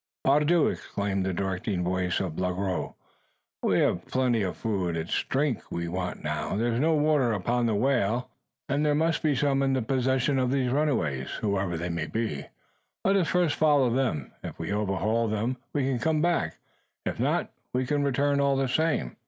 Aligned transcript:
"Pardieu!" 0.25 0.65
exclaimed 0.65 1.23
the 1.27 1.31
directing 1.31 1.83
voice 1.83 2.19
of 2.19 2.39
Le 2.39 2.51
Gros; 2.55 2.91
"we 3.61 3.77
have 3.81 4.01
food 4.03 4.35
a 4.35 4.51
plenty. 4.51 4.99
It's 4.99 5.23
drink 5.25 5.61
we 5.69 5.87
want 5.87 6.23
now. 6.23 6.55
There's 6.55 6.79
no 6.79 6.95
water 6.95 7.33
upon 7.33 7.67
the 7.67 7.75
whale; 7.75 8.31
and 8.67 8.83
there 8.83 8.95
must 8.95 9.21
be 9.21 9.35
some 9.35 9.61
in 9.61 9.85
possession 9.85 10.39
of 10.39 10.49
these 10.49 10.71
runaways, 10.71 11.29
whoever 11.41 11.77
they 11.77 11.89
be. 12.07 12.47
Let 13.05 13.15
us 13.15 13.27
first 13.27 13.53
follow 13.57 13.91
them! 13.91 14.31
If 14.43 14.57
we 14.57 14.71
overhaul 14.73 15.27
them, 15.27 15.57
we 15.71 15.83
can 15.85 15.99
come 15.99 16.19
back. 16.19 16.57
If 17.05 17.19
not, 17.19 17.51
we 17.71 17.85
can 17.85 18.03
return 18.03 18.39
all 18.39 18.55
the 18.55 18.67
same!" 18.67 19.17